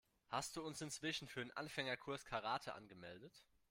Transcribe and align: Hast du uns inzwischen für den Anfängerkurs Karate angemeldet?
Hast 0.29 0.55
du 0.55 0.65
uns 0.65 0.81
inzwischen 0.81 1.27
für 1.27 1.41
den 1.41 1.55
Anfängerkurs 1.55 2.25
Karate 2.25 2.73
angemeldet? 2.73 3.45